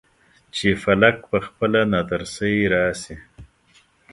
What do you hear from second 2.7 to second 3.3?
راشي.